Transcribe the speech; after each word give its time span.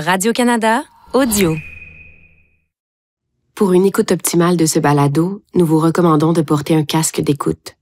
Radio-Canada, 0.00 0.84
audio. 1.12 1.56
Pour 3.54 3.74
une 3.74 3.84
écoute 3.84 4.12
optimale 4.12 4.56
de 4.56 4.64
ce 4.64 4.78
balado, 4.78 5.42
nous 5.54 5.66
vous 5.66 5.78
recommandons 5.78 6.32
de 6.32 6.40
porter 6.40 6.74
un 6.74 6.84
casque 6.84 7.20
d'écoute. 7.20 7.76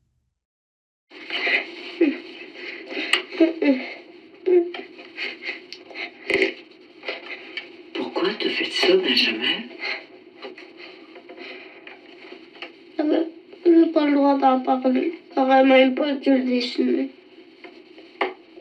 Pourquoi 7.94 8.30
te 8.34 8.48
fais 8.48 8.64
ça, 8.64 8.96
Benjamin? 8.96 9.62
J'ai 13.64 13.92
pas 13.92 14.06
le 14.06 14.14
droit 14.14 14.38
d'en 14.38 14.60
parler. 14.60 15.12
J'aurais 15.36 15.64
même 15.64 15.94
pas 15.94 16.14
dû 16.14 16.30
le 16.30 16.42
dessiner. 16.42 17.10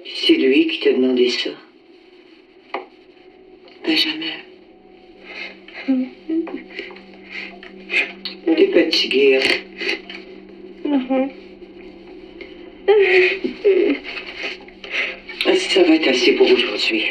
C'est 0.06 0.36
lui 0.36 0.68
qui 0.68 0.80
t'a 0.82 0.94
demandé 0.94 1.30
ça. 1.32 1.50
Benjamin. 3.88 4.36
T'es 8.46 8.68
fatigué, 8.74 9.38
hein? 9.38 9.48
Mhm. 10.84 11.30
Ah, 15.46 15.56
Ça 15.56 15.84
va 15.84 15.96
être 15.96 16.08
assez 16.10 16.34
pour 16.34 16.52
aujourd'hui. 16.52 17.06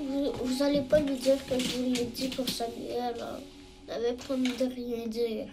Vous, 0.00 0.32
vous 0.42 0.62
allez 0.62 0.80
pas 0.88 1.00
lui 1.00 1.16
dire 1.16 1.36
que 1.46 1.58
je 1.58 1.76
vous 1.76 1.92
l'ai 1.92 2.04
dit 2.04 2.28
pour 2.28 2.48
Samuel. 2.48 3.14
Hein. 3.20 3.40
J'avais 3.86 4.14
promis 4.14 4.48
de 4.48 4.64
rien 4.64 5.06
dire. 5.06 5.48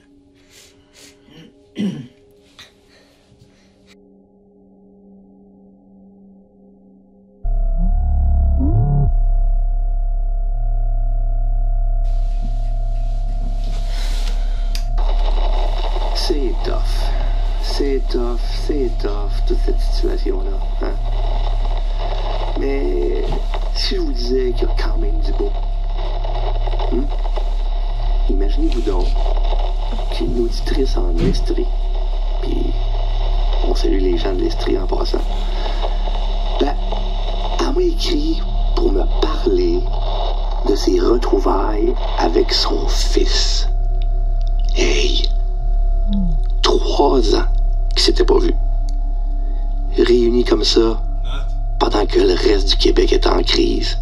Hein. 20.06 20.94
Mais 22.60 23.24
si 23.76 23.96
je 23.96 24.02
vous 24.02 24.12
disais 24.12 24.52
qu'il 24.52 24.68
y 24.68 24.72
a 24.72 24.76
quand 24.78 24.98
même 24.98 25.20
du 25.20 25.32
beau, 25.34 25.52
hmm? 26.92 27.04
imaginez-vous 28.30 28.82
donc 28.82 29.06
qu'une 30.12 30.46
auditrice 30.46 30.98
en 30.98 31.16
Estrie, 31.18 31.68
puis 32.42 32.74
on 33.68 33.76
salue 33.76 34.00
les 34.00 34.18
gens 34.18 34.34
de 34.34 34.42
l'Estrie 34.42 34.78
en 34.78 34.88
passant, 34.88 35.22
ben, 36.60 36.76
elle 37.60 37.74
m'a 37.74 37.82
écrit 37.82 38.42
pour 38.76 38.92
me 38.92 39.04
parler 39.22 39.80
de 40.68 40.76
ses 40.76 41.00
retrouvailles 41.00 41.94
avec 42.20 42.52
son 42.52 42.88
fils. 42.88 43.68
Hey! 44.76 45.24
trois 46.62 47.36
ans 47.36 47.46
qu'ils 47.92 48.04
s'étaient 48.04 48.26
pas 48.26 48.38
vus. 48.40 48.54
Réunis 49.98 50.44
comme 50.46 50.64
ça, 50.64 51.02
pendant 51.80 52.06
que 52.06 52.20
le 52.20 52.34
reste 52.34 52.70
du 52.70 52.76
Québec 52.78 53.12
est 53.14 53.28
en 53.28 53.42
crise. 53.44 53.98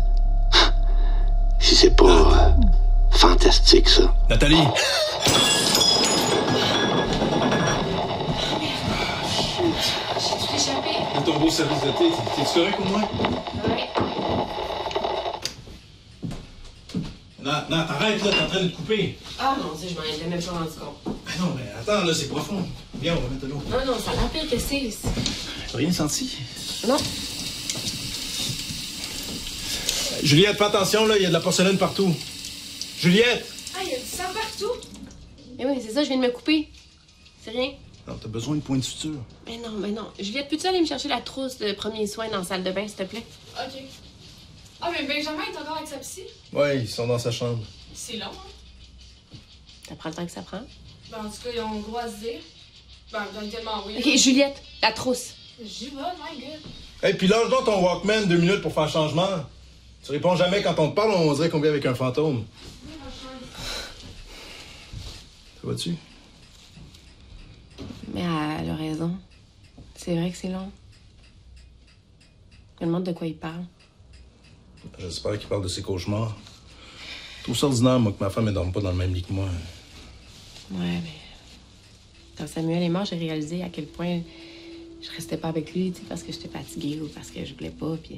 si 1.59 1.75
c'est 1.75 1.95
pas 1.95 2.05
euh, 2.05 2.49
fantastique, 3.11 3.89
ça. 3.89 4.03
Nathalie! 4.29 4.63
J'ai 10.19 10.55
échappé. 10.55 10.89
Ton 11.25 11.39
beau 11.39 11.49
service 11.49 11.81
de 11.81 11.91
thé, 11.91 12.09
t'es- 12.09 12.41
t'es-tu 12.43 12.59
correct 12.59 12.77
au 12.79 12.89
moins? 12.89 13.07
Oui. 13.65 13.81
Non, 17.41 17.51
non, 17.69 17.85
t'arrêtes 17.87 18.23
là, 18.23 18.31
t'es 18.31 18.43
en 18.43 18.47
train 18.47 18.63
de 18.63 18.67
te 18.67 18.75
couper. 18.75 19.17
Ah 19.39 19.55
non, 19.57 19.71
ça, 19.77 19.87
je 19.89 19.95
m'en 19.95 20.03
étais 20.03 20.27
même 20.27 20.41
pas 20.41 20.51
rendu 20.51 20.69
compte. 20.71 21.15
Ah 21.27 21.31
non, 21.39 21.53
mais 21.55 21.63
attends, 21.79 22.05
là, 22.05 22.13
c'est 22.13 22.27
profond. 22.27 22.63
Viens, 23.01 23.13
on 23.17 23.21
va 23.21 23.29
mettre 23.29 23.45
de 23.45 23.51
l'eau. 23.51 23.61
Non, 23.69 23.85
non, 23.93 23.97
ça 23.99 24.11
l'empire 24.19 24.49
que 24.49 24.59
c'est? 24.59 24.89
Rien 25.73 25.91
senti? 25.91 26.29
Non. 26.87 26.97
Juliette, 30.23 30.57
fais 30.57 30.63
attention, 30.65 31.05
là, 31.05 31.17
il 31.17 31.23
y 31.23 31.25
a 31.25 31.29
de 31.29 31.33
la 31.33 31.39
porcelaine 31.39 31.77
partout. 31.77 32.13
Juliette! 32.99 33.45
Ah, 33.75 33.79
il 33.83 33.91
y 33.91 33.95
a 33.95 33.99
du 33.99 34.05
sang 34.05 34.23
partout. 34.33 34.71
Mais 35.57 35.65
oui, 35.65 35.81
c'est 35.85 35.93
ça, 35.93 36.03
je 36.03 36.09
viens 36.09 36.17
de 36.17 36.23
me 36.23 36.31
couper. 36.31 36.67
C'est 37.43 37.51
rien. 37.51 37.73
Non, 38.07 38.17
t'as 38.21 38.27
besoin 38.27 38.55
de 38.55 38.61
points 38.61 38.77
de 38.77 38.83
suture. 38.83 39.23
Mais 39.45 39.57
non, 39.57 39.71
mais 39.71 39.91
non. 39.91 40.09
Juliette, 40.19 40.49
peux-tu 40.49 40.67
aller 40.67 40.81
me 40.81 40.85
chercher 40.85 41.07
la 41.07 41.21
trousse 41.21 41.57
de 41.57 41.71
premiers 41.73 42.07
soins 42.07 42.27
dans 42.29 42.39
la 42.39 42.43
salle 42.43 42.63
de 42.63 42.71
bain, 42.71 42.87
s'il 42.87 42.97
te 42.97 43.03
plaît? 43.03 43.23
OK. 43.57 43.81
Ah, 44.81 44.91
mais 44.91 45.03
Benjamin 45.05 45.43
est 45.43 45.57
encore 45.57 45.77
avec 45.77 45.87
sa 45.87 45.97
psy? 45.97 46.23
Ouais, 46.53 46.79
ils 46.79 46.89
sont 46.89 47.07
dans 47.07 47.19
sa 47.19 47.31
chambre. 47.31 47.63
C'est 47.93 48.17
long, 48.17 48.25
hein? 48.25 49.37
Ça 49.87 49.95
prend 49.95 50.09
le 50.09 50.15
temps 50.15 50.25
que 50.25 50.31
ça 50.31 50.41
prend. 50.41 50.61
Ben, 51.11 51.19
en 51.19 51.29
tout 51.29 51.41
cas, 51.43 51.49
ils 51.53 51.59
ont 51.61 51.75
le 51.75 51.81
droit 51.81 52.01
à 52.01 52.09
se 52.09 52.17
dire. 52.17 52.39
Ben, 53.11 53.25
donne 53.33 53.49
tellement 53.49 53.83
oui. 53.85 53.95
Ok, 53.97 54.17
Juliette, 54.17 54.61
la 54.81 54.91
trousse. 54.91 55.33
J'y 55.63 55.89
vais, 55.89 55.95
my 55.95 56.39
god. 56.39 56.61
Hey, 57.01 57.13
puis 57.15 57.27
lâche 57.27 57.49
donc 57.49 57.65
ton 57.65 57.81
Walkman 57.83 58.27
deux 58.27 58.37
minutes 58.37 58.61
pour 58.61 58.73
faire 58.73 58.83
un 58.83 58.87
changement. 58.87 59.45
Tu 60.03 60.11
réponds 60.11 60.35
jamais 60.35 60.61
quand 60.61 60.77
on 60.79 60.89
te 60.89 60.95
parle, 60.95 61.11
on 61.11 61.33
dirait 61.33 61.49
qu'on 61.49 61.59
vit 61.59 61.67
avec 61.67 61.85
un 61.85 61.95
fantôme. 61.95 62.45
Ça 65.61 65.67
va-tu? 65.67 65.95
Mais 68.13 68.21
elle 68.21 68.69
a 68.69 68.75
raison. 68.75 69.17
C'est 69.95 70.15
vrai 70.15 70.31
que 70.31 70.37
c'est 70.37 70.49
long. 70.49 70.71
Je 72.79 72.85
me 72.85 72.87
demande 72.87 73.03
de 73.03 73.11
quoi 73.11 73.27
il 73.27 73.35
parle. 73.35 73.65
J'espère 74.97 75.37
qu'il 75.37 75.49
parle 75.49 75.63
de 75.63 75.67
ses 75.67 75.81
cauchemars. 75.81 76.37
Trouve 77.43 77.57
ça 77.57 77.65
ordinaire, 77.65 77.99
moi, 77.99 78.13
que 78.13 78.23
ma 78.23 78.29
femme 78.29 78.45
ne 78.45 78.51
dorme 78.51 78.71
pas 78.71 78.79
dans 78.79 78.91
le 78.91 78.97
même 78.97 79.13
lit 79.13 79.23
que 79.23 79.33
moi. 79.33 79.49
Ouais, 80.71 80.99
mais. 81.03 81.19
Quand 82.37 82.47
Samuel 82.47 82.83
est 82.83 82.89
mort, 82.89 83.03
j'ai 83.03 83.17
réalisé 83.17 83.63
à 83.63 83.69
quel 83.69 83.87
point 83.87 84.21
je 85.01 85.09
restais 85.15 85.37
pas 85.37 85.47
avec 85.49 85.73
lui, 85.73 85.91
tu 85.91 85.99
sais, 86.01 86.05
parce 86.07 86.23
que 86.23 86.31
j'étais 86.31 86.49
fatiguée 86.49 86.99
ou 87.01 87.07
parce 87.07 87.31
que 87.31 87.43
je 87.45 87.53
voulais 87.53 87.69
pas, 87.71 87.95
puis. 87.97 88.15
euh, 88.15 88.17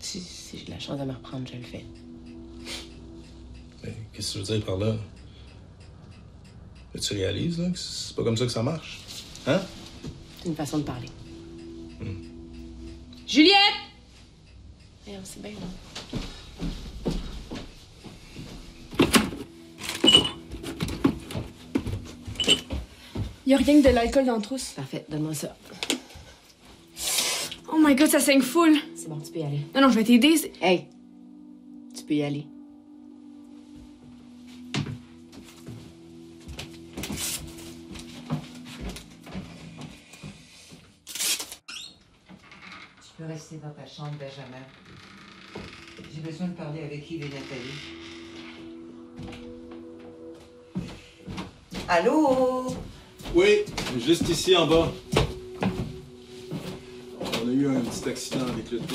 Si, 0.00 0.20
si 0.20 0.58
j'ai 0.58 0.66
la 0.70 0.78
chance 0.78 0.98
de 1.00 1.04
me 1.04 1.12
reprendre, 1.12 1.46
je 1.50 1.56
le 1.56 1.62
fais. 1.62 1.84
Mais 3.82 3.94
Qu'est-ce 4.12 4.34
que 4.38 4.44
tu 4.44 4.50
veux 4.52 4.56
dire 4.58 4.66
par 4.66 4.76
là? 4.78 4.96
Tu 7.00 7.14
réalises, 7.14 7.58
là, 7.58 7.70
que 7.70 7.78
c'est 7.78 8.14
pas 8.14 8.22
comme 8.22 8.36
ça 8.36 8.44
que 8.46 8.52
ça 8.52 8.62
marche? 8.62 9.00
Hein? 9.46 9.60
C'est 10.42 10.48
une 10.48 10.54
façon 10.54 10.78
de 10.78 10.84
parler. 10.84 11.08
Juliette! 13.26 13.56
Voyons, 15.04 15.20
c'est 15.24 15.42
bien, 15.42 15.50
non? 15.52 15.93
Y 23.46 23.52
a 23.52 23.58
rien 23.58 23.82
que 23.82 23.88
de 23.88 23.92
l'alcool 23.92 24.24
dans 24.24 24.36
la 24.36 24.40
trousse. 24.40 24.70
Parfait, 24.70 25.04
donne-moi 25.08 25.34
ça. 25.34 25.54
Oh 27.70 27.76
my 27.78 27.94
god, 27.94 28.08
ça 28.08 28.20
saigne 28.20 28.40
full. 28.40 28.74
C'est 28.96 29.08
bon, 29.08 29.20
tu 29.20 29.30
peux 29.30 29.40
y 29.40 29.42
aller. 29.42 29.60
Non, 29.74 29.82
non, 29.82 29.90
je 29.90 29.96
vais 29.96 30.04
t'aider. 30.04 30.34
Hey! 30.62 30.86
Tu 31.94 32.04
peux 32.04 32.14
y 32.14 32.22
aller. 32.22 32.46
Tu 43.02 43.10
peux 43.18 43.24
rester 43.26 43.56
dans 43.56 43.70
ta 43.70 43.86
chambre, 43.86 44.12
Benjamin. 44.18 44.64
J'ai 46.14 46.20
besoin 46.20 46.46
de 46.48 46.54
parler 46.54 46.82
avec 46.82 47.10
Yves 47.10 47.24
et 47.24 47.28
Nathalie. 47.28 47.80
Allô? 51.88 52.74
Oui, 53.34 53.64
juste 53.98 54.28
ici 54.28 54.54
en 54.56 54.66
bas. 54.66 54.92
On 57.42 57.48
a 57.48 57.52
eu 57.52 57.68
un 57.68 57.80
petit 57.80 58.08
accident 58.08 58.46
avec 58.46 58.70
le 58.70 58.78
thé. 58.78 58.94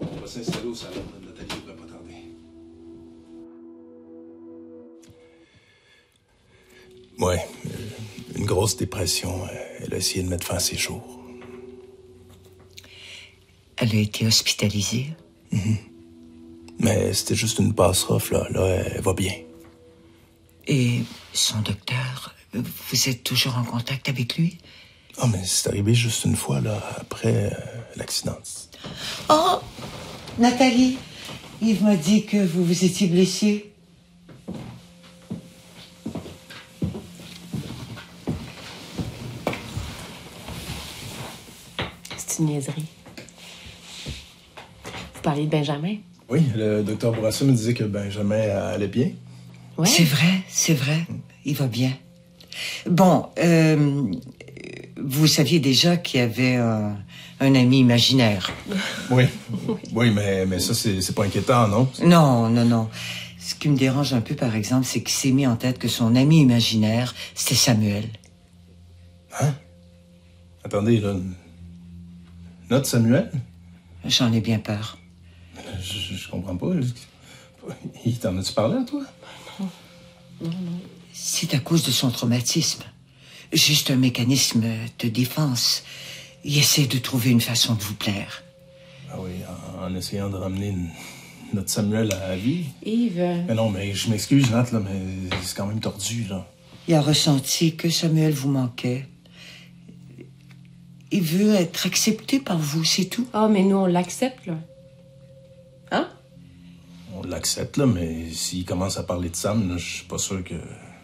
On 0.00 0.16
va 0.20 0.26
s'installer 0.26 0.66
au 0.66 0.74
salon. 0.74 1.02
Nathalie 1.24 1.48
ne 1.50 1.60
devrait 1.60 1.76
pas 1.76 1.92
tarder. 1.92 2.16
Ouais, 7.18 7.46
euh, 7.66 8.38
une 8.38 8.46
grosse 8.46 8.76
dépression. 8.76 9.44
Euh, 9.44 9.48
Elle 9.84 9.94
a 9.94 9.96
essayé 9.98 10.22
de 10.22 10.28
mettre 10.28 10.46
fin 10.46 10.54
à 10.56 10.60
ses 10.60 10.76
jours. 10.76 11.20
Elle 13.76 13.90
a 13.94 14.00
été 14.00 14.26
hospitalisée. 14.26 15.08
Mais 16.78 17.12
c'était 17.12 17.34
juste 17.34 17.58
une 17.58 17.74
passe 17.74 18.04
rough, 18.04 18.30
là. 18.30 18.46
Là, 18.50 18.66
elle 18.66 19.02
va 19.02 19.12
bien. 19.12 19.34
Et 20.68 21.00
son 21.32 21.60
docteur, 21.60 21.91
vous 22.54 23.08
êtes 23.08 23.24
toujours 23.24 23.56
en 23.56 23.64
contact 23.64 24.08
avec 24.08 24.36
lui? 24.36 24.58
Ah, 25.18 25.26
mais 25.26 25.42
c'est 25.44 25.68
arrivé 25.68 25.94
juste 25.94 26.24
une 26.24 26.36
fois, 26.36 26.60
là, 26.60 26.82
après 26.98 27.52
euh, 27.52 27.56
l'accident. 27.96 28.38
Oh! 29.28 29.60
Nathalie, 30.38 30.98
Yves 31.60 31.82
m'a 31.82 31.96
dit 31.96 32.24
que 32.24 32.38
vous 32.38 32.64
vous 32.64 32.84
étiez 32.84 33.06
blessée. 33.06 33.72
C'est 42.16 42.38
une 42.38 42.46
niaiserie. 42.46 42.86
Vous 45.14 45.20
parliez 45.22 45.44
de 45.44 45.50
Benjamin? 45.50 45.96
Oui, 46.30 46.42
le 46.56 46.82
docteur 46.82 47.12
Bourassa 47.12 47.44
me 47.44 47.52
disait 47.52 47.74
que 47.74 47.84
Benjamin 47.84 48.40
allait 48.40 48.88
bien. 48.88 49.10
Ouais. 49.76 49.86
C'est 49.86 50.04
vrai, 50.04 50.40
c'est 50.48 50.74
vrai. 50.74 51.06
Il 51.44 51.54
va 51.56 51.66
bien. 51.66 51.92
Bon, 52.86 53.28
euh, 53.38 54.04
vous 55.02 55.26
saviez 55.26 55.60
déjà 55.60 55.96
qu'il 55.96 56.20
y 56.20 56.22
avait 56.22 56.56
un, 56.56 56.96
un 57.40 57.54
ami 57.54 57.80
imaginaire. 57.80 58.50
Oui. 59.10 59.24
Oui, 59.92 60.10
mais, 60.10 60.46
mais 60.46 60.58
ça, 60.60 60.74
c'est 60.74 61.00
c'est 61.00 61.14
pas 61.14 61.24
inquiétant, 61.24 61.68
non? 61.68 61.90
Non, 62.04 62.48
non, 62.48 62.64
non. 62.64 62.88
Ce 63.38 63.54
qui 63.54 63.68
me 63.68 63.76
dérange 63.76 64.12
un 64.12 64.20
peu, 64.20 64.34
par 64.36 64.54
exemple, 64.54 64.86
c'est 64.86 65.02
qu'il 65.02 65.14
s'est 65.14 65.32
mis 65.32 65.46
en 65.46 65.56
tête 65.56 65.78
que 65.78 65.88
son 65.88 66.14
ami 66.14 66.40
imaginaire, 66.40 67.14
c'était 67.34 67.54
Samuel. 67.56 68.04
Hein? 69.40 69.54
Attendez, 70.64 71.00
là. 71.00 71.14
Notre 72.70 72.86
Samuel? 72.86 73.30
J'en 74.04 74.32
ai 74.32 74.40
bien 74.40 74.58
peur. 74.58 74.98
Je, 75.80 76.14
je 76.14 76.28
comprends 76.30 76.56
pas. 76.56 76.68
Il 78.04 78.18
t'en 78.18 78.36
a-tu 78.38 78.52
parlé 78.52 78.76
à 78.76 78.84
toi? 78.84 79.02
C'est 81.12 81.54
à 81.54 81.58
cause 81.58 81.84
de 81.84 81.90
son 81.90 82.10
traumatisme. 82.10 82.82
Juste 83.52 83.90
un 83.90 83.96
mécanisme 83.96 84.64
de 84.98 85.08
défense. 85.08 85.82
Il 86.44 86.56
essaie 86.56 86.86
de 86.86 86.98
trouver 86.98 87.30
une 87.30 87.40
façon 87.40 87.74
de 87.74 87.82
vous 87.82 87.94
plaire. 87.94 88.42
Ah 89.10 89.16
oui, 89.20 89.32
en, 89.78 89.84
en 89.84 89.94
essayant 89.94 90.30
de 90.30 90.36
ramener 90.36 90.74
notre 91.52 91.68
Samuel 91.68 92.12
à 92.12 92.28
la 92.28 92.36
vie. 92.36 92.64
Yves, 92.84 93.44
Mais 93.46 93.54
non, 93.54 93.70
mais 93.70 93.92
je 93.92 94.10
m'excuse, 94.10 94.50
Nat, 94.50 94.70
là, 94.72 94.80
mais 94.80 95.30
c'est 95.42 95.56
quand 95.56 95.66
même 95.66 95.80
tordu, 95.80 96.24
là. 96.28 96.46
Il 96.88 96.94
a 96.94 97.02
ressenti 97.02 97.76
que 97.76 97.90
Samuel 97.90 98.32
vous 98.32 98.48
manquait. 98.48 99.06
Il 101.10 101.22
veut 101.22 101.54
être 101.54 101.86
accepté 101.86 102.40
par 102.40 102.58
vous, 102.58 102.84
c'est 102.84 103.04
tout. 103.04 103.26
oh, 103.34 103.48
mais 103.50 103.62
nous, 103.62 103.76
on 103.76 103.86
l'accepte, 103.86 104.46
là. 104.46 104.58
Hein? 105.90 106.08
On 107.14 107.22
l'accepte, 107.22 107.76
là, 107.76 107.84
mais 107.86 108.30
s'il 108.32 108.64
commence 108.64 108.96
à 108.96 109.02
parler 109.02 109.28
de 109.28 109.36
Sam, 109.36 109.68
là, 109.68 109.76
je 109.76 109.96
suis 109.96 110.04
pas 110.06 110.18
sûr 110.18 110.42
que. 110.42 110.54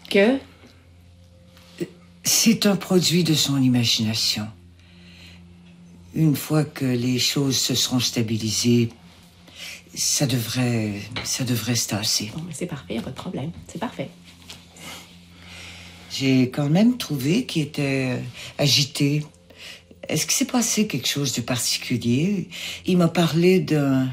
Que? 0.08 0.38
C'est 2.25 2.66
un 2.66 2.76
produit 2.76 3.25
de 3.25 3.34
son 3.34 3.60
imagination. 3.60 4.46
Une 6.14 6.37
fois 6.37 6.64
que 6.64 6.84
les 6.84 7.19
choses 7.19 7.56
se 7.56 7.75
seront 7.75 8.00
stabilisées, 8.00 8.90
ça 9.94 10.26
devrait, 10.26 11.00
ça 11.25 11.44
devrait 11.44 11.75
se 11.75 11.88
tasser. 11.88 12.31
Bon, 12.34 12.43
mais 12.46 12.55
c'est 12.55 12.66
parfait, 12.66 12.94
y 12.94 12.99
a 12.99 13.02
pas 13.02 13.10
de 13.10 13.16
problème. 13.16 13.50
C'est 13.66 13.78
parfait. 13.78 14.08
J'ai 16.10 16.50
quand 16.50 16.69
même 16.69 16.96
trouvé 16.96 17.44
qu'il 17.44 17.62
était 17.62 18.19
agité. 18.56 19.25
Est-ce 20.08 20.25
qu'il 20.25 20.34
s'est 20.34 20.46
passé 20.46 20.87
quelque 20.87 21.08
chose 21.08 21.32
de 21.34 21.43
particulier? 21.43 22.49
Il 22.87 22.96
m'a 22.96 23.08
parlé 23.08 23.60
d'un, 23.60 24.08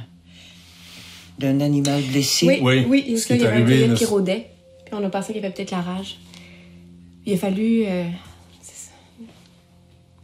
d'un 1.39 1.61
animal 1.61 2.01
blessé. 2.03 2.45
Oui, 2.47 2.59
Oui, 2.61 2.85
oui, 2.87 3.03
il 3.29 3.37
y 3.37 3.45
avait 3.45 3.89
un 3.89 3.93
qui 3.95 4.05
rôdait. 4.05 4.49
Puis 4.85 4.93
on 4.93 5.03
a 5.03 5.09
pensé 5.09 5.33
qu'il 5.33 5.41
y 5.41 5.45
avait 5.45 5.53
peut-être 5.53 5.71
la 5.71 5.81
rage. 5.81 6.19
Il 7.25 7.33
a 7.33 7.37
fallu. 7.37 7.85
euh, 7.85 8.07
c'est 8.61 8.75
ça. 8.75 8.91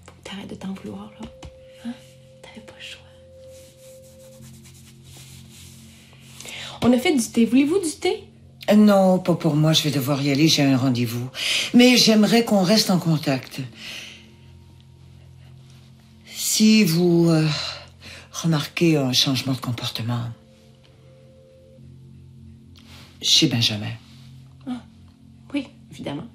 Faut 0.05 0.11
que 0.23 0.29
t'arrêtes 0.29 0.49
de 0.49 0.55
t'en 0.55 0.73
vouloir, 0.73 1.11
là. 1.19 1.27
Hein? 1.85 1.93
T'avais 2.41 2.61
pas 2.65 2.73
le 2.77 2.83
choix. 2.83 3.01
On 6.83 6.93
a 6.93 6.97
fait 6.97 7.15
du 7.15 7.23
thé. 7.27 7.45
Voulez-vous 7.45 7.79
du 7.79 7.91
thé? 7.99 8.23
Euh, 8.69 8.75
Non, 8.75 9.17
pas 9.19 9.35
pour 9.35 9.55
moi, 9.55 9.73
je 9.73 9.83
vais 9.83 9.91
devoir 9.91 10.21
y 10.21 10.31
aller, 10.31 10.47
j'ai 10.47 10.63
un 10.63 10.77
rendez-vous. 10.77 11.29
Mais 11.73 11.97
j'aimerais 11.97 12.45
qu'on 12.45 12.61
reste 12.63 12.91
en 12.91 12.99
contact. 12.99 13.61
Si 16.27 16.83
vous 16.83 17.27
euh, 17.29 17.47
remarquez 18.31 18.97
un 18.97 19.13
changement 19.13 19.53
de 19.53 19.59
comportement 19.59 20.25
chez 23.21 23.47
Benjamin, 23.47 23.91
évidemment. 25.91 26.27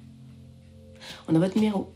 On 1.27 1.35
a 1.35 1.39
votre 1.39 1.55
numéro. 1.55 1.91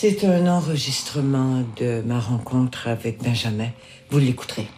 C'est 0.00 0.24
un 0.24 0.46
enregistrement 0.46 1.64
de 1.76 2.02
ma 2.06 2.20
rencontre 2.20 2.86
avec 2.86 3.20
Benjamin. 3.20 3.70
Vous 4.10 4.20
l'écouterez. 4.20 4.68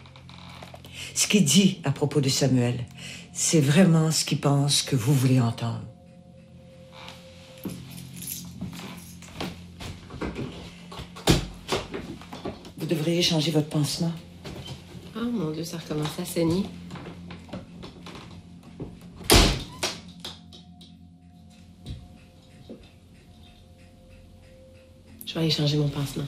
Ce 1.14 1.26
qu'il 1.26 1.44
dit 1.44 1.78
à 1.84 1.90
propos 1.90 2.22
de 2.22 2.30
Samuel, 2.30 2.86
c'est 3.34 3.60
vraiment 3.60 4.10
ce 4.10 4.24
qu'il 4.24 4.40
pense 4.40 4.80
que 4.80 4.96
vous 4.96 5.12
voulez 5.12 5.38
entendre. 5.38 5.82
Vous 12.78 12.86
devriez 12.86 13.20
changer 13.20 13.50
votre 13.50 13.68
pansement. 13.68 14.12
Oh 15.14 15.30
mon 15.30 15.50
Dieu, 15.50 15.64
ça 15.64 15.76
recommence 15.76 16.18
à 16.18 16.24
saigner. 16.24 16.64
Je 25.40 25.46
vais 25.46 25.52
aller 25.52 25.56
changer 25.56 25.78
mon 25.78 25.88
pansement. 25.88 26.24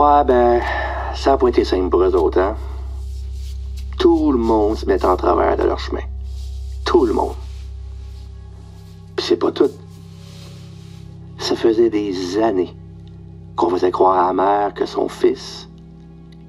Ouais, 0.00 0.24
ben, 0.24 0.62
ça 1.14 1.34
a 1.34 1.36
pas 1.36 1.48
été 1.48 1.62
simple 1.62 1.90
pour 1.90 2.00
eux 2.00 2.16
autres, 2.16 2.40
hein? 2.40 2.56
Tout 3.98 4.32
le 4.32 4.38
monde 4.38 4.74
se 4.78 4.86
met 4.86 5.04
en 5.04 5.14
travers 5.14 5.58
de 5.58 5.64
leur 5.64 5.78
chemin. 5.78 6.00
Tout 6.86 7.04
le 7.04 7.12
monde. 7.12 7.34
Puis 9.14 9.26
c'est 9.26 9.36
pas 9.36 9.52
tout. 9.52 9.68
Ça 11.36 11.54
faisait 11.54 11.90
des 11.90 12.38
années 12.38 12.74
qu'on 13.56 13.68
faisait 13.68 13.90
croire 13.90 14.18
à 14.18 14.26
la 14.28 14.32
mère 14.32 14.72
que 14.72 14.86
son 14.86 15.06
fils, 15.06 15.68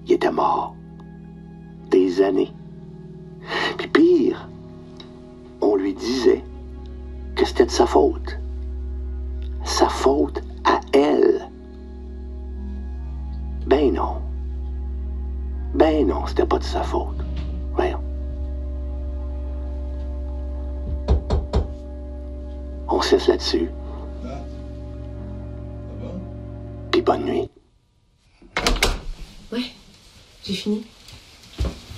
il 0.07 0.13
était 0.13 0.31
mort. 0.31 0.73
Des 1.89 2.21
années. 2.21 2.53
Puis 3.77 3.89
pire, 3.89 4.47
on 5.59 5.75
lui 5.75 5.93
disait 5.93 6.41
que 7.35 7.43
c'était 7.43 7.65
de 7.65 7.71
sa 7.71 7.85
faute. 7.85 8.39
Sa 9.65 9.89
faute 9.89 10.41
à 10.63 10.79
elle. 10.93 11.50
Ben 13.65 13.93
non. 13.93 14.21
Ben 15.73 16.05
non, 16.07 16.25
c'était 16.27 16.45
pas 16.45 16.59
de 16.59 16.63
sa 16.63 16.83
faute. 16.83 17.17
Voyons. 17.73 18.03
On 22.87 23.01
cesse 23.01 23.27
là-dessus. 23.27 23.69
Ça 24.21 24.29
va? 24.29 24.41
Puis 26.91 27.01
bonne 27.01 27.23
nuit. 27.23 27.49
Ouais, 29.51 29.71
j'ai 30.43 30.53
fini. 30.53 30.85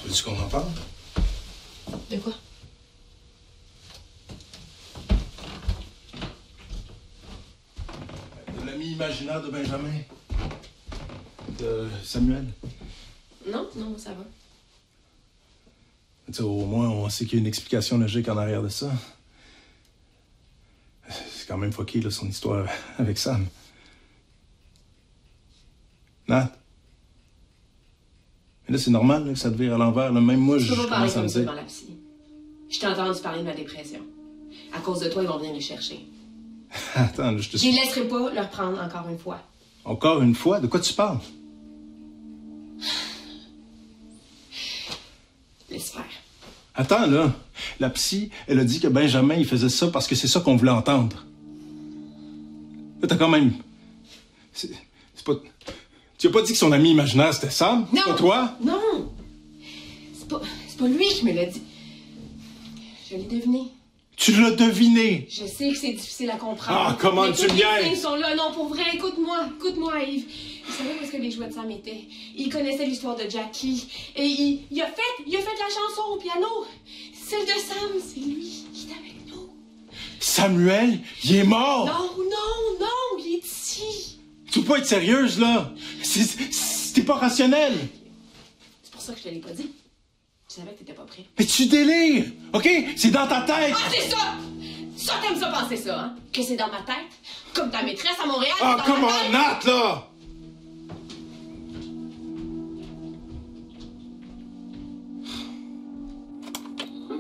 Tu 0.03 0.09
veux 0.09 0.23
qu'on 0.23 0.43
en 0.43 0.47
parle? 0.49 0.65
De 2.11 2.17
quoi? 2.17 2.33
De 8.59 8.65
l'ami 8.65 8.85
imaginaire 8.91 9.41
de 9.41 9.49
Benjamin. 9.49 9.89
De 11.63 11.87
Samuel? 12.03 12.45
Non, 13.49 13.69
non, 13.77 13.97
ça 13.97 14.09
va. 14.09 14.25
Tu 16.27 16.33
sais, 16.33 16.41
au 16.41 16.65
moins, 16.65 16.89
on 16.89 17.07
sait 17.09 17.23
qu'il 17.23 17.35
y 17.35 17.37
a 17.37 17.39
une 17.39 17.47
explication 17.47 17.97
logique 17.97 18.27
en 18.27 18.35
arrière 18.37 18.61
de 18.61 18.67
ça. 18.67 18.91
C'est 21.09 21.47
quand 21.47 21.57
même 21.57 21.71
fucké, 21.71 22.01
là, 22.01 22.11
son 22.11 22.27
histoire 22.27 22.67
avec 22.97 23.17
Sam. 23.17 23.47
Nat? 26.27 26.51
Mais 28.67 28.75
là, 28.75 28.77
c'est 28.81 28.91
normal 28.91 29.25
là, 29.25 29.31
que 29.31 29.39
ça 29.39 29.49
te 29.49 29.55
vire 29.55 29.75
à 29.75 29.77
l'envers. 29.77 30.11
Même 30.11 30.39
moi, 30.39 30.57
je 30.57 30.65
Je 30.65 30.75
peux 30.75 30.83
pas 30.83 30.89
parler 30.89 31.13
comme 31.13 31.29
ça 31.29 31.39
devant 31.39 31.53
la 31.53 31.63
psy. 31.63 31.97
Je 32.69 32.79
t'ai 32.79 32.87
entendu 32.87 33.21
parler 33.21 33.39
de 33.39 33.45
ma 33.45 33.53
dépression. 33.53 34.01
À 34.73 34.79
cause 34.79 34.99
de 34.99 35.07
toi, 35.09 35.23
ils 35.23 35.29
vont 35.29 35.37
venir 35.37 35.53
les 35.53 35.61
chercher. 35.61 36.05
Attends, 36.95 37.31
là, 37.31 37.37
je 37.37 37.49
te 37.49 37.57
Je 37.57 37.63
les 37.63 37.71
laisserai 37.71 38.05
pas 38.07 38.33
leur 38.33 38.49
prendre 38.49 38.81
encore 38.81 39.07
une 39.07 39.19
fois. 39.19 39.39
Encore 39.85 40.21
une 40.21 40.35
fois, 40.35 40.59
de 40.59 40.67
quoi 40.67 40.81
tu 40.81 40.93
parles? 40.93 41.19
Attends, 46.75 47.05
là. 47.05 47.33
La 47.79 47.89
psy, 47.91 48.29
elle 48.47 48.59
a 48.59 48.63
dit 48.63 48.79
que 48.79 48.87
Benjamin, 48.87 49.35
il 49.35 49.45
faisait 49.45 49.69
ça 49.69 49.87
parce 49.87 50.07
que 50.07 50.15
c'est 50.15 50.27
ça 50.27 50.39
qu'on 50.39 50.55
voulait 50.55 50.71
entendre. 50.71 51.25
Là, 53.01 53.07
t'as 53.07 53.15
quand 53.15 53.29
même. 53.29 53.53
C'est 54.53 54.69
pas. 55.25 55.33
Tu 56.17 56.27
as 56.27 56.31
pas 56.31 56.41
dit 56.41 56.53
que 56.53 56.57
son 56.57 56.71
ami 56.71 56.91
imaginaire, 56.91 57.33
c'était 57.33 57.49
Sam? 57.49 57.85
Non! 57.93 58.01
Pas 58.05 58.13
toi? 58.13 58.57
Non! 58.63 59.11
C'est 60.17 60.27
pas, 60.27 60.41
c'est 60.67 60.77
pas 60.77 60.87
lui 60.87 61.05
qui 61.07 61.25
me 61.25 61.33
l'a 61.33 61.45
dit. 61.45 61.61
Je 63.09 63.17
l'ai 63.17 63.23
deviné. 63.23 63.71
Tu 64.15 64.31
l'as 64.41 64.51
deviné! 64.51 65.27
Je 65.29 65.45
sais 65.45 65.69
que 65.71 65.77
c'est 65.77 65.91
difficile 65.91 66.29
à 66.31 66.37
comprendre. 66.37 66.79
Ah, 66.87 66.97
comment 66.99 67.23
mais 67.23 67.33
tu 67.33 67.45
niaises? 67.51 67.83
signes 67.83 67.95
sont 67.95 68.15
là. 68.15 68.35
Non, 68.35 68.53
pour 68.53 68.69
vrai, 68.69 68.83
écoute-moi. 68.93 69.49
Écoute-moi, 69.57 70.01
Yves. 70.03 70.25
Il 70.73 70.77
savait 70.85 70.99
où 70.99 71.03
est-ce 71.03 71.11
que 71.11 71.17
les 71.17 71.29
jouets 71.29 71.47
de 71.47 71.53
Sam 71.53 71.69
étaient? 71.69 72.05
Il 72.35 72.51
connaissait 72.51 72.85
l'histoire 72.85 73.15
de 73.15 73.29
Jackie. 73.29 73.87
Et 74.15 74.25
il, 74.25 74.61
il 74.71 74.81
a 74.81 74.87
fait, 74.87 75.23
il 75.27 75.35
a 75.35 75.39
fait 75.39 75.45
la 75.45 75.69
chanson 75.69 76.13
au 76.13 76.17
piano. 76.17 76.47
Celle 77.13 77.45
de 77.45 77.51
Sam, 77.51 77.89
c'est 78.03 78.19
lui 78.19 78.65
qui 78.73 78.87
est 78.89 78.93
avec 78.93 79.27
nous. 79.27 79.49
Samuel, 80.19 80.99
il 81.23 81.35
est 81.35 81.43
mort! 81.43 81.85
Non, 81.85 82.23
non, 82.23 82.79
non, 82.79 83.19
il 83.23 83.35
est 83.35 83.45
ici. 83.45 84.19
Tu 84.51 84.61
peux 84.61 84.65
pas 84.73 84.77
être 84.79 84.87
sérieuse, 84.87 85.39
là! 85.39 85.71
C'était 86.01 87.03
pas 87.03 87.15
rationnel! 87.15 87.73
C'est 88.83 88.91
pour 88.91 89.01
ça 89.01 89.13
que 89.13 89.19
je 89.19 89.23
te 89.25 89.29
l'ai 89.29 89.39
pas 89.39 89.51
dit. 89.51 89.69
Je 90.49 90.55
savais 90.55 90.71
que 90.71 90.79
t'étais 90.79 90.93
pas 90.93 91.05
prêt. 91.05 91.25
Mais 91.37 91.45
tu 91.45 91.67
délires! 91.67 92.25
OK? 92.53 92.69
C'est 92.95 93.11
dans 93.11 93.27
ta 93.27 93.41
tête! 93.41 93.75
Ah, 93.75 93.89
c'est 93.91 94.09
ça! 94.09 94.33
Ça, 94.95 95.13
t'aimes 95.21 95.39
ça 95.39 95.47
penser 95.47 95.77
ça, 95.77 95.99
hein? 95.99 96.15
Que 96.31 96.41
c'est 96.41 96.55
dans 96.55 96.69
ma 96.69 96.81
tête? 96.81 96.95
Comme 97.53 97.69
ta 97.69 97.83
maîtresse 97.83 98.17
à 98.23 98.25
Montréal, 98.25 98.55
Ah, 98.61 98.77
ma 98.77 98.83
tête? 98.83 99.31
Nat, 99.31 99.59
là! 99.65 100.09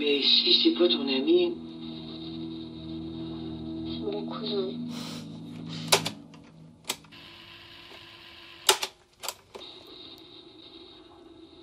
Mais 0.05 0.21
si 0.21 0.53
c'est 0.61 0.71
pas 0.71 0.89
ton 0.89 1.07
ami, 1.07 1.53
C'est 3.87 4.11
mon 4.11 4.25
cousin. 4.25 4.69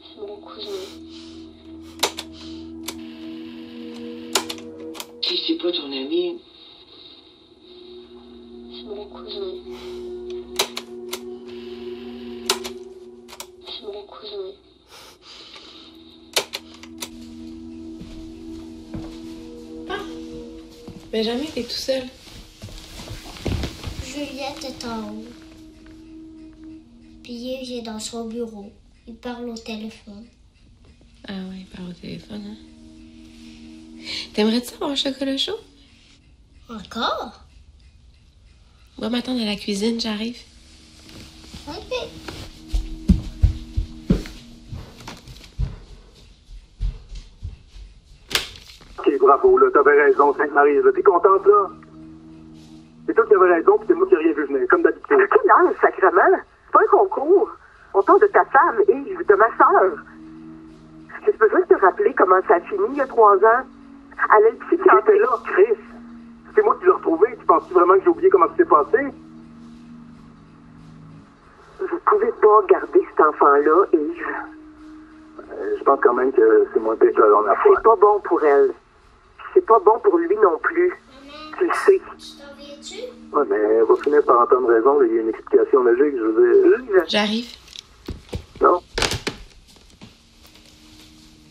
C'est 0.02 0.20
mon 0.26 0.37
cousin. 0.37 0.70
si 5.20 5.37
c'est 5.47 5.59
pas 5.62 5.73
ton 5.73 5.92
ami, 5.92 6.38
C'est 8.73 8.85
mon 8.85 9.04
cousin. 9.04 10.19
Benjamin, 21.12 21.46
t'es 21.52 21.64
tout 21.64 21.70
seul. 21.70 22.04
Juliette 24.04 24.64
est 24.64 24.84
en 24.84 25.10
haut. 25.10 25.24
Puis 27.22 27.32
Yves 27.32 27.78
est 27.78 27.82
dans 27.82 27.98
son 27.98 28.28
bureau. 28.28 28.72
Il 29.08 29.14
parle 29.14 29.48
au 29.48 29.56
téléphone. 29.56 30.24
Ah 31.26 31.32
ouais, 31.32 31.58
il 31.60 31.66
parle 31.66 31.90
au 31.90 31.92
téléphone, 31.92 32.42
hein? 32.46 32.56
T'aimerais-tu 34.32 34.74
avoir 34.74 34.90
un 34.90 34.94
chocolat 34.94 35.36
chaud? 35.36 35.58
Encore? 36.68 37.44
Va 38.98 39.08
m'attendre 39.08 39.42
à 39.42 39.44
la 39.44 39.56
cuisine, 39.56 40.00
j'arrive. 40.00 40.38
Ok, 49.00 49.19
bravo, 49.19 49.57
là, 49.57 49.71
t'avais 49.73 49.99
raison, 50.02 50.35
Sainte-Marie, 50.35 50.83
là. 50.83 50.92
T'es 50.92 51.02
contente, 51.02 51.47
là? 51.47 51.69
C'est 53.07 53.14
toi 53.14 53.25
qui 53.25 53.35
avais 53.35 53.54
raison, 53.54 53.78
puis 53.78 53.87
c'est 53.88 53.95
moi 53.95 54.07
qui 54.07 54.14
ai 54.14 54.19
rien 54.19 54.33
vu 54.33 54.45
venir, 54.45 54.69
comme 54.69 54.83
d'habitude. 54.83 55.16
Mais 55.16 55.26
quel 55.26 55.50
âge, 55.50 55.75
sacrement? 55.80 56.37
C'est 56.66 56.73
pas 56.73 56.80
un 56.80 56.99
concours. 56.99 57.50
On 57.95 58.02
parle 58.02 58.21
de 58.21 58.26
ta 58.26 58.45
femme, 58.45 58.76
Yves, 58.88 59.26
de 59.26 59.35
ma 59.37 59.49
sœur. 59.57 59.92
J'ai 61.25 61.33
besoin 61.33 61.61
de 61.61 61.64
te 61.64 61.80
rappeler 61.80 62.12
comment 62.12 62.40
ça 62.47 62.57
a 62.57 62.61
fini 62.61 62.85
il 62.90 62.97
y 62.99 63.00
a 63.00 63.07
trois 63.07 63.37
ans. 63.37 63.64
À 64.28 64.40
l'aide 64.40 64.59
Qui 64.69 64.75
était 64.75 65.19
là, 65.19 65.28
Chris? 65.47 65.78
C'est 66.54 66.62
moi 66.62 66.76
qui 66.78 66.85
l'ai 66.85 66.90
retrouvé. 66.90 67.35
Tu 67.38 67.47
penses-tu 67.47 67.73
vraiment 67.73 67.95
que 67.95 68.02
j'ai 68.02 68.09
oublié 68.11 68.28
comment 68.28 68.49
ça 68.49 68.57
s'est 68.59 68.64
passé? 68.66 68.99
Vous 71.80 71.99
pouvez 72.04 72.33
pas 72.33 72.62
garder 72.69 73.07
cet 73.09 73.26
enfant-là, 73.26 73.87
Yves. 73.95 74.26
Euh, 75.52 75.76
je 75.78 75.85
pense 75.85 76.00
quand 76.02 76.14
même 76.14 76.33
que 76.33 76.66
c'est 76.75 76.80
moins 76.80 76.97
pire 76.97 77.14
que 77.14 77.21
la 77.23 77.28
dernière 77.28 77.62
fois. 77.62 77.73
C'est 77.76 77.83
pas 77.83 77.97
bon 77.97 78.21
pour 78.21 78.45
elle. 78.45 78.73
C'est 79.54 79.66
pas 79.66 79.78
bon 79.80 79.99
pour 80.02 80.16
lui 80.16 80.37
non 80.37 80.59
plus. 80.62 80.92
Tu 81.59 81.66
le 81.66 81.73
sais. 81.87 82.00
Tu 82.19 82.26
t'en 82.38 82.54
viens-tu? 82.57 83.00
Ouais, 83.37 83.45
mais 83.49 83.57
elle 83.57 83.85
va 83.85 83.97
finir 84.02 84.25
par 84.25 84.42
entendre 84.42 84.69
raison. 84.69 85.02
Il 85.02 85.14
y 85.14 85.19
a 85.19 85.23
une 85.23 85.28
explication 85.28 85.83
logique, 85.83 86.16
je 86.16 86.23
veux 86.23 86.83
dire. 86.83 87.04
J'arrive. 87.09 87.49
Non? 88.61 88.80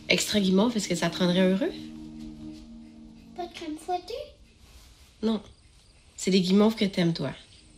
Extra 0.08 0.40
guimauve, 0.40 0.76
est-ce 0.76 0.90
que 0.90 0.96
ça 0.96 1.10
te 1.10 1.20
rendrait 1.20 1.52
heureux? 1.52 1.72
Pas 3.36 3.46
de 3.46 3.54
crème 3.54 3.78
fouettée? 3.78 4.14
Non. 5.22 5.42
C'est 6.16 6.32
les 6.32 6.42
guimauves 6.42 6.76
que 6.76 6.86
t'aimes, 6.86 7.14
toi. 7.14 7.30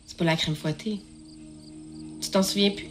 C'est 0.05 0.17
pas 0.17 0.23
la 0.23 0.35
crème 0.35 0.55
fouettée. 0.55 0.99
Tu 2.21 2.29
t'en 2.29 2.43
souviens 2.43 2.71
plus? 2.71 2.90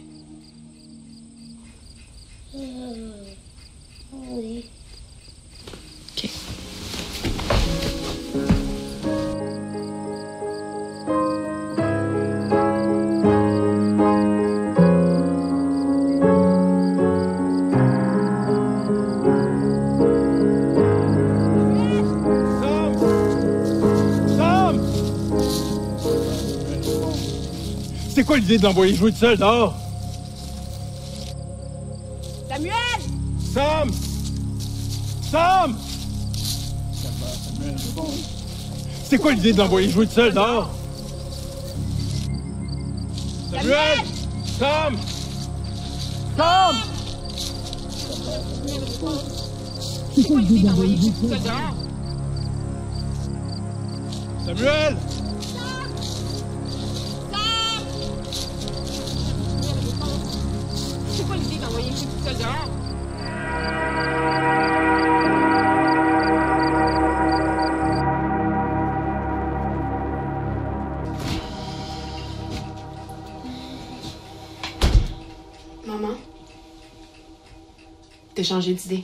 C'est 28.13 28.25
quoi 28.25 28.37
l'idée 28.37 28.57
de 28.57 28.63
l'envoyer 28.63 28.93
jouer 28.93 29.11
tout 29.13 29.19
seul 29.19 29.37
dehors? 29.37 29.73
Samuel! 32.49 32.75
Sam! 33.53 33.89
Sam! 35.31 35.77
C'est 39.05 39.17
quoi 39.17 39.31
l'idée 39.31 39.53
de 39.53 39.57
l'envoyer 39.59 39.89
jouer 39.89 40.07
tout 40.07 40.13
seul 40.13 40.33
dehors? 40.33 40.69
Samuel! 43.49 43.99
Sam! 44.59 44.97
Sam! 46.35 46.75
C'est 50.15 50.27
quoi 50.27 50.41
l'idée 50.41 50.67
d'envoyer 50.67 50.97
jouer 50.97 51.11
tout 51.11 51.29
seul 51.29 51.41
dehors? 51.43 51.75
Samuel! 54.45 54.97
Maman? 75.85 76.15
T'as 78.35 78.43
changé 78.43 78.73
d'idée. 78.73 79.03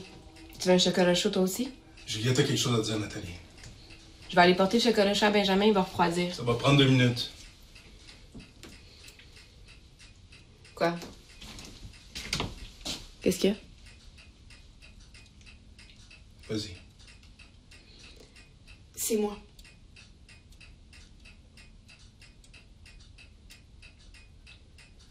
Tu 0.58 0.68
veux 0.68 0.74
un 0.74 0.78
chocolat 0.78 1.14
chaud, 1.14 1.30
toi 1.30 1.42
aussi? 1.42 1.72
Juliette 2.06 2.38
a 2.38 2.42
quelque 2.44 2.56
chose 2.56 2.78
à 2.78 2.82
dire, 2.82 2.98
Nathalie. 3.00 3.26
Je 4.30 4.36
vais 4.36 4.42
aller 4.42 4.54
porter 4.54 4.78
le 4.78 4.84
chocolat 4.84 5.14
chaud 5.14 5.26
à 5.26 5.30
Benjamin, 5.30 5.64
il 5.64 5.72
va 5.72 5.82
refroidir. 5.82 6.32
Ça 6.34 6.42
va 6.44 6.54
prendre 6.54 6.78
deux 6.78 6.88
minutes. 6.88 7.30
Quoi? 10.76 10.94
Qu'est-ce 13.28 13.40
qu'il 13.40 13.50
y 13.50 13.52
a? 13.52 13.56
Vas-y. 16.48 16.70
C'est 18.96 19.16
moi. 19.18 19.38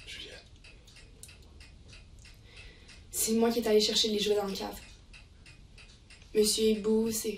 Juliette. 0.08 0.34
C'est 3.12 3.34
moi 3.34 3.52
qui 3.52 3.60
est 3.60 3.68
allé 3.68 3.80
chercher 3.80 4.08
les 4.08 4.18
jouets 4.18 4.34
dans 4.34 4.48
le 4.48 4.56
cave. 4.56 4.82
Monsieur 6.34 6.70
Hibou, 6.70 7.12
c'est. 7.12 7.38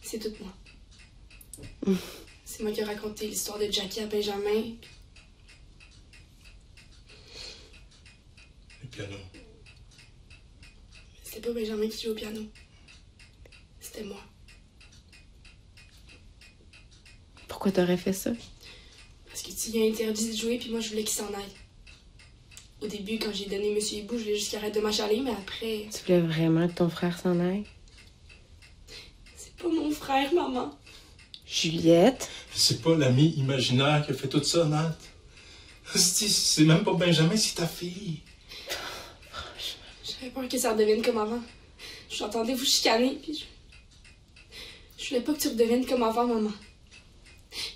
C'est 0.00 0.18
tout 0.18 0.32
moi. 0.40 1.98
C'est 2.46 2.62
moi 2.62 2.72
qui 2.72 2.80
ai 2.80 2.84
raconté 2.84 3.26
l'histoire 3.26 3.58
de 3.58 3.70
Jackie 3.70 4.00
à 4.00 4.06
Benjamin. 4.06 4.76
Piano. 9.00 9.22
C'était 11.22 11.40
pas 11.40 11.52
Benjamin 11.52 11.88
qui 11.88 12.02
jouait 12.02 12.12
au 12.12 12.14
piano. 12.14 12.40
C'était 13.80 14.04
moi. 14.04 14.20
Pourquoi 17.48 17.72
t'aurais 17.72 17.96
fait 17.96 18.12
ça? 18.12 18.30
Parce 19.26 19.42
que 19.42 19.50
tu 19.52 19.70
lui 19.72 19.82
as 19.86 19.90
interdit 19.90 20.30
de 20.30 20.36
jouer, 20.36 20.58
puis 20.58 20.70
moi, 20.70 20.80
je 20.80 20.88
voulais 20.90 21.04
qu'il 21.04 21.14
s'en 21.16 21.28
aille. 21.28 21.54
Au 22.80 22.86
début, 22.86 23.18
quand 23.18 23.32
j'ai 23.32 23.46
donné 23.46 23.74
Monsieur 23.74 23.98
Hibou, 23.98 24.16
je 24.16 24.22
voulais 24.22 24.36
juste 24.36 24.50
qu'il 24.50 24.58
arrête 24.58 24.74
de 24.74 24.80
m'achaler, 24.80 25.20
mais 25.20 25.30
après, 25.32 25.86
Tu 25.92 26.02
voulais 26.06 26.20
vraiment 26.20 26.66
que 26.68 26.74
ton 26.74 26.88
frère 26.88 27.18
s'en 27.18 27.38
aille? 27.40 27.64
c'est 29.36 29.54
pas 29.56 29.68
mon 29.68 29.90
frère, 29.90 30.32
maman. 30.32 30.78
Juliette? 31.46 32.28
C'est 32.54 32.80
pas 32.80 32.96
l'ami 32.96 33.34
imaginaire 33.36 34.04
qui 34.06 34.12
a 34.12 34.14
fait 34.14 34.28
tout 34.28 34.42
ça, 34.42 34.64
Nat. 34.64 34.96
C'est 35.94 36.28
c'est 36.28 36.64
même 36.64 36.84
pas 36.84 36.94
Benjamin, 36.94 37.36
c'est 37.36 37.56
ta 37.56 37.66
fille. 37.66 38.20
J'avais 40.20 40.32
peur 40.32 40.48
que 40.48 40.58
ça 40.58 40.72
redevienne 40.72 41.02
comme 41.02 41.16
avant. 41.18 41.40
Je 42.10 42.18
t'entendais 42.18 42.54
vous 42.54 42.64
chicaner, 42.64 43.18
puis 43.22 43.34
je... 43.34 43.44
Je 45.02 45.08
voulais 45.08 45.22
pas 45.22 45.32
que 45.32 45.40
tu 45.40 45.48
redeviennes 45.48 45.86
comme 45.86 46.02
avant, 46.02 46.26
maman. 46.26 46.52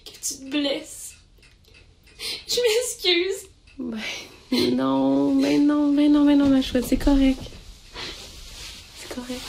Que 0.05 0.11
tu 0.11 0.21
te 0.21 0.51
blesses. 0.51 1.15
Je 2.47 2.61
m'excuse. 2.61 3.49
Ben, 3.79 3.99
non, 4.77 5.35
mais 5.35 5.59
non, 5.59 5.91
mais 5.91 6.09
non, 6.09 6.25
mais 6.25 6.37
non, 6.37 6.49
ma 6.49 6.61
chouette, 6.61 6.85
c'est 6.87 6.99
correct. 6.99 7.41
C'est 8.99 9.15
correct. 9.15 9.41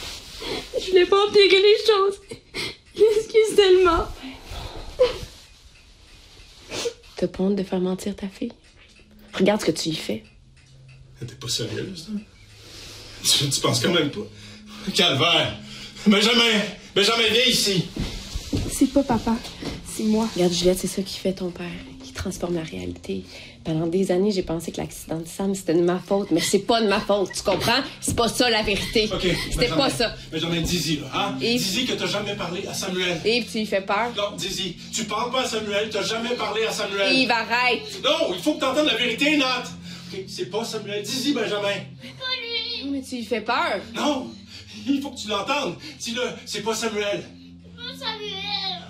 Je 0.79 0.89
voulais 0.89 1.05
pas 1.05 1.27
empirer 1.27 1.61
les 1.61 1.77
choses. 1.85 2.21
Je 2.95 3.01
m'excuse 3.01 3.55
tellement. 3.55 4.07
T'as 7.17 7.27
pas 7.27 7.43
honte 7.43 7.55
de 7.55 7.63
faire 7.63 7.81
mentir 7.81 8.15
ta 8.15 8.29
fille? 8.29 8.53
Regarde 9.33 9.59
ce 9.61 9.65
que 9.65 9.71
tu 9.71 9.89
y 9.89 9.95
fais. 9.95 10.23
T'es 11.19 11.35
pas 11.35 11.49
sérieuse, 11.49 12.09
hein? 12.13 12.19
Tu, 13.25 13.49
tu 13.49 13.59
penses 13.59 13.79
quand 13.79 13.91
même 13.91 14.09
pas. 14.11 14.27
Calvaire! 14.93 15.57
Benjamin! 16.05 16.61
Benjamin, 16.95 17.23
viens 17.31 17.45
ici! 17.47 17.85
C'est 18.71 18.91
pas 18.91 19.03
papa, 19.03 19.35
c'est 19.95 20.03
moi. 20.03 20.29
Regarde, 20.35 20.53
Juliette, 20.53 20.77
c'est 20.79 20.87
ça 20.87 21.01
qui 21.01 21.17
fait 21.17 21.33
ton 21.33 21.49
père. 21.49 21.65
Il 22.05 22.13
transforme 22.13 22.55
la 22.55 22.63
réalité. 22.63 23.23
Pendant 23.63 23.87
des 23.87 24.11
années, 24.11 24.31
j'ai 24.31 24.43
pensé 24.43 24.71
que 24.71 24.77
l'accident 24.77 25.17
de 25.17 25.27
Sam, 25.27 25.55
c'était 25.55 25.73
de 25.73 25.81
ma 25.81 25.99
faute, 25.99 26.29
mais 26.31 26.39
c'est 26.39 26.59
pas 26.59 26.81
de 26.81 26.87
ma 26.87 26.99
faute, 26.99 27.31
tu 27.35 27.41
comprends? 27.41 27.81
C'est 27.99 28.15
pas 28.15 28.27
ça 28.27 28.49
la 28.49 28.61
vérité. 28.61 29.09
OK. 29.11 29.27
C'était 29.51 29.69
pas 29.69 29.89
ça. 29.89 30.13
Benjamin, 30.31 30.61
dis-y, 30.61 30.97
là, 30.97 31.07
hein? 31.13 31.35
Yves. 31.41 31.61
Dis-y 31.61 31.85
que 31.85 31.93
t'as 31.93 32.05
jamais 32.05 32.35
parlé 32.35 32.65
à 32.67 32.73
Samuel. 32.73 33.19
Yves, 33.25 33.51
tu 33.51 33.57
lui 33.57 33.65
fais 33.65 33.81
peur? 33.81 34.11
Non, 34.15 34.35
dis-y. 34.37 34.75
Tu 34.93 35.05
parles 35.05 35.31
pas 35.31 35.41
à 35.41 35.47
Samuel, 35.47 35.89
t'as 35.91 36.03
jamais 36.03 36.35
parlé 36.35 36.65
à 36.65 36.71
Samuel. 36.71 37.13
Yves, 37.13 37.31
arrête! 37.31 37.81
Non, 38.03 38.33
il 38.35 38.41
faut 38.41 38.53
que 38.53 38.59
t'entendes 38.59 38.85
la 38.85 38.95
vérité, 38.95 39.35
Nat! 39.37 39.63
OK, 40.13 40.19
c'est 40.27 40.51
pas 40.51 40.63
Samuel. 40.63 41.01
Dis-y, 41.03 41.33
Benjamin. 41.33 41.69
Non, 42.03 42.25
mais 42.91 43.01
tu 43.01 43.17
lui 43.17 43.25
fais 43.25 43.41
peur. 43.41 43.81
Non! 43.95 44.31
Il 44.87 45.01
faut 45.01 45.11
que 45.11 45.17
tu 45.19 45.27
l'entendes. 45.27 45.75
Dis-le, 45.99 46.21
c'est 46.45 46.61
pas 46.61 46.75
Samuel. 46.75 47.23
Oh, 47.77 47.95
Samuel! 47.97 48.81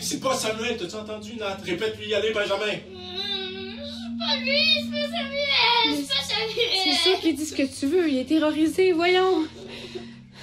C'est 0.00 0.20
pas 0.20 0.34
Samuel, 0.36 0.76
t'as-tu 0.76 0.94
entendu, 0.94 1.36
Nat? 1.36 1.58
Répète-lui, 1.64 2.14
allez, 2.14 2.32
Benjamin. 2.32 2.66
C'est 2.66 4.18
pas 4.18 4.36
lui, 4.38 4.60
c'est 4.74 4.90
pas 4.90 5.08
Samuel! 5.08 5.96
C'est 5.96 6.08
pas 6.08 6.22
Samuel! 6.22 6.80
C'est 6.84 6.94
sûr 6.94 7.20
qu'il 7.20 7.36
dit 7.36 7.46
ce 7.46 7.54
que 7.54 7.78
tu 7.78 7.86
veux. 7.86 8.08
Il 8.10 8.18
est 8.18 8.24
terrorisé, 8.24 8.92
voyons. 8.92 9.46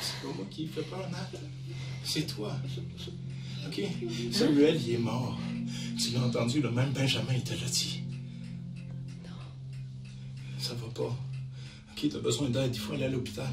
C'est 0.01 0.27
pas 0.27 0.33
moi 0.35 0.45
qui 0.49 0.67
fais 0.67 0.81
peur, 0.81 1.07
Nat. 1.11 1.39
C'est 2.03 2.25
toi. 2.27 2.55
OK? 3.67 3.81
Samuel, 4.31 4.79
il 4.81 4.95
est 4.95 4.99
mort. 4.99 5.37
Tu 5.99 6.11
l'as 6.11 6.21
entendu, 6.21 6.61
le 6.61 6.71
même 6.71 6.91
Benjamin, 6.91 7.33
il 7.33 7.43
te 7.43 7.53
l'a 7.53 7.69
dit. 7.69 8.01
Non. 9.23 9.31
Ça 10.59 10.73
va 10.73 10.87
pas. 10.93 11.15
OK, 11.97 12.09
t'as 12.11 12.19
besoin 12.19 12.49
d'aide, 12.49 12.75
il 12.75 12.79
faut 12.79 12.93
aller 12.93 13.05
à 13.05 13.09
l'hôpital. 13.09 13.49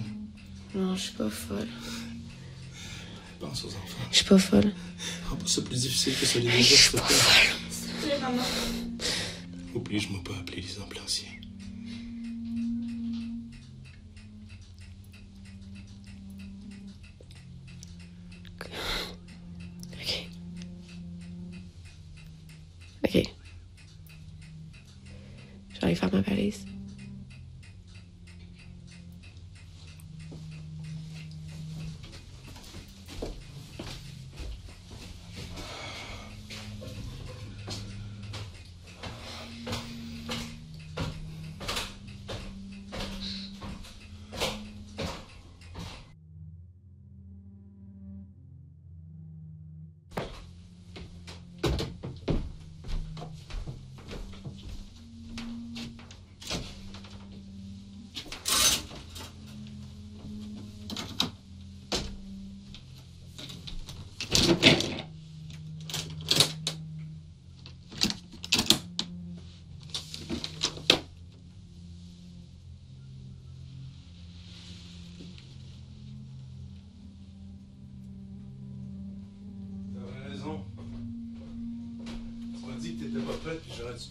Non, 0.74 0.94
je 0.96 1.02
suis 1.02 1.12
pas 1.12 1.30
folle. 1.30 1.68
Pense 3.40 3.64
aux 3.64 3.68
enfants. 3.68 4.08
Je 4.10 4.16
suis 4.16 4.24
pas 4.24 4.38
folle. 4.38 4.72
Rends 5.28 5.36
pas 5.36 5.46
ça 5.46 5.62
plus 5.62 5.80
difficile 5.80 6.14
que 6.18 6.26
ça 6.26 6.38
l'est 6.38 6.44
déjà, 6.50 6.58
Je 6.58 6.62
suis 6.64 6.76
s'il 6.76 6.90
te 6.92 6.96
pas 6.96 7.08
folle. 7.08 8.20
maman. 8.20 8.42
Oblige-moi 9.74 10.20
pas 10.24 10.34
à 10.34 10.38
appeler 10.40 10.62
les 10.62 10.80
ambulanciers. 10.80 11.28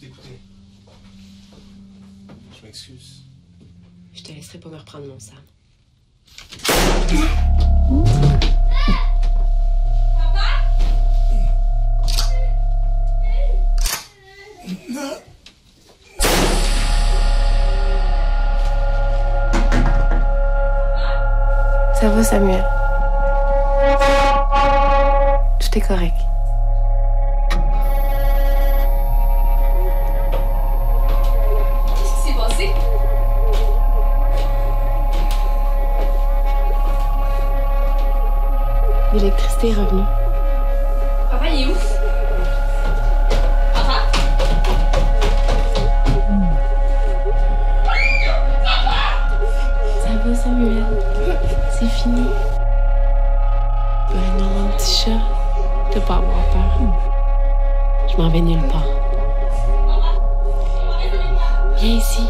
T'écouter. 0.04 0.38
Je 2.58 2.66
m'excuse. 2.66 3.22
Je 4.12 4.22
te 4.22 4.32
laisserai 4.32 4.58
pas 4.58 4.68
me 4.68 4.76
reprendre 4.76 5.06
mon 5.06 5.18
sang. 5.18 5.32
Ça 22.00 22.08
va, 22.10 22.22
Samuel? 22.22 22.64
Tout 25.60 25.78
est 25.78 25.80
correct. 25.80 26.14
L'électricité 39.24 39.70
est 39.70 39.72
revenue. 39.72 40.04
Papa, 41.30 41.48
il 41.48 41.62
est 41.62 41.66
où? 41.66 41.74
Papa? 43.72 43.94
Ça 50.02 50.10
va, 50.22 50.34
Samuel? 50.34 50.84
C'est 51.70 51.86
fini? 51.86 52.26
Ben 54.10 54.38
non, 54.38 54.44
mon 54.44 54.68
petit 54.76 54.94
chat. 54.94 55.22
T'as 55.90 56.00
pas 56.00 56.16
à 56.16 56.18
avoir 56.18 56.44
peur. 56.52 56.80
Je 58.06 58.16
m'en 58.18 58.28
vais 58.28 58.42
nulle 58.42 58.68
part. 58.68 58.84
Viens 61.78 61.96
ici. 61.96 62.28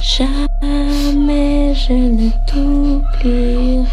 Jamais 0.00 1.74
je 1.74 1.92
ne 1.92 2.30
t'oublierai. 2.46 3.84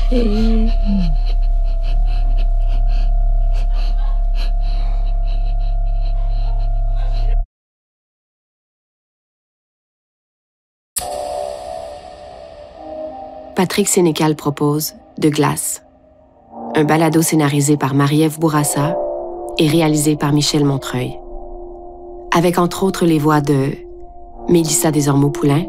Patrick 13.56 13.88
Sénécal 13.88 14.36
propose 14.36 14.96
De 15.20 15.30
glace, 15.30 15.84
un 16.76 16.84
balado 16.84 17.22
scénarisé 17.22 17.78
par 17.78 17.94
Marie-Ève 17.94 18.40
Bourassa 18.40 18.98
et 19.60 19.68
réalisé 19.68 20.16
par 20.16 20.34
Michel 20.34 20.66
Montreuil. 20.66 21.20
Avec 22.34 22.58
entre 22.58 22.84
autres 22.84 23.06
les 23.06 23.20
voix 23.20 23.40
de 23.42 23.91
Mélissa 24.50 24.92
Desormeaux-Poulain, 24.92 25.64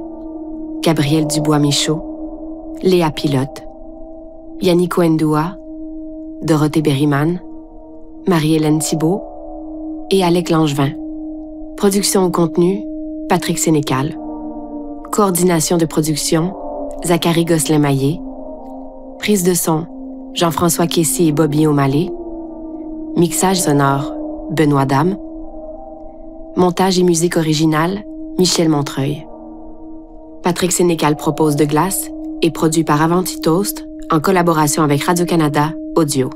Gabriel 0.82 1.26
Dubois-Michaud, 1.26 2.00
Léa 2.82 3.10
Pilote, 3.10 3.62
Yannick 4.60 4.96
Wendoua, 4.96 5.56
Dorothée 6.42 6.82
Berryman, 6.82 7.40
Marie-Hélène 8.26 8.78
Thibault 8.78 9.22
et 10.10 10.24
Alec 10.24 10.50
Langevin. 10.50 10.90
Production 11.76 12.24
au 12.24 12.30
contenu, 12.30 12.84
Patrick 13.28 13.58
Sénécal. 13.58 14.18
Coordination 15.12 15.76
de 15.76 15.86
production, 15.86 16.54
Zachary 17.04 17.44
Gosselin-Maillé. 17.44 18.20
Prise 19.18 19.44
de 19.44 19.54
son, 19.54 19.86
Jean-François 20.34 20.86
Kessy 20.86 21.28
et 21.28 21.32
Bobby 21.32 21.66
O'Malley. 21.66 22.10
Mixage 23.16 23.60
sonore, 23.60 24.14
Benoît 24.50 24.86
Dame. 24.86 25.16
Montage 26.56 26.98
et 26.98 27.02
musique 27.02 27.36
originale, 27.36 28.04
Michel 28.42 28.68
Montreuil. 28.68 29.24
Patrick 30.42 30.72
Sénécal 30.72 31.14
propose 31.14 31.54
de 31.54 31.64
glace 31.64 32.10
et 32.42 32.50
produit 32.50 32.82
par 32.82 33.00
Avanti 33.00 33.40
Toast 33.40 33.86
en 34.10 34.18
collaboration 34.18 34.82
avec 34.82 35.04
Radio-Canada 35.04 35.74
Audio. 35.94 36.28